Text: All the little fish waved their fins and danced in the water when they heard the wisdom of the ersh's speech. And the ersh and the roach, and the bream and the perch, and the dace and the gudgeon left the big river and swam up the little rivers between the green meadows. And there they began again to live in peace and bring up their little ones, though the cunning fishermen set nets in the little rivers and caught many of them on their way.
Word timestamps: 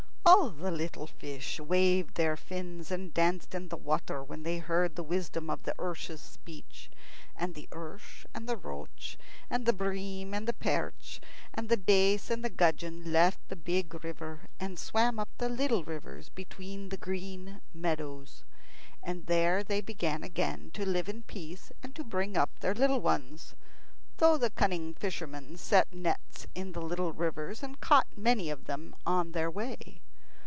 All 0.23 0.49
the 0.51 0.71
little 0.71 1.07
fish 1.07 1.59
waved 1.59 2.15
their 2.15 2.37
fins 2.37 2.89
and 2.89 3.13
danced 3.13 3.53
in 3.53 3.67
the 3.67 3.75
water 3.75 4.23
when 4.23 4.43
they 4.43 4.59
heard 4.59 4.95
the 4.95 5.03
wisdom 5.03 5.49
of 5.49 5.63
the 5.63 5.73
ersh's 5.77 6.21
speech. 6.21 6.89
And 7.35 7.53
the 7.53 7.67
ersh 7.71 8.25
and 8.33 8.47
the 8.47 8.55
roach, 8.55 9.17
and 9.49 9.65
the 9.65 9.73
bream 9.73 10.33
and 10.33 10.47
the 10.47 10.53
perch, 10.53 11.19
and 11.53 11.67
the 11.67 11.75
dace 11.75 12.29
and 12.29 12.45
the 12.45 12.49
gudgeon 12.49 13.11
left 13.11 13.39
the 13.49 13.57
big 13.57 14.05
river 14.05 14.41
and 14.57 14.79
swam 14.79 15.19
up 15.19 15.27
the 15.37 15.49
little 15.49 15.83
rivers 15.83 16.29
between 16.29 16.89
the 16.89 16.97
green 16.97 17.59
meadows. 17.73 18.45
And 19.03 19.25
there 19.25 19.63
they 19.63 19.81
began 19.81 20.23
again 20.23 20.71
to 20.75 20.85
live 20.87 21.09
in 21.09 21.23
peace 21.23 21.73
and 21.83 21.93
bring 22.09 22.37
up 22.37 22.57
their 22.59 22.73
little 22.75 23.01
ones, 23.01 23.55
though 24.17 24.37
the 24.37 24.49
cunning 24.51 24.93
fishermen 24.93 25.57
set 25.57 25.91
nets 25.91 26.47
in 26.55 26.71
the 26.71 26.81
little 26.81 27.11
rivers 27.11 27.61
and 27.61 27.81
caught 27.81 28.07
many 28.15 28.49
of 28.49 28.65
them 28.65 28.95
on 29.05 29.33
their 29.33 29.51
way. 29.51 29.99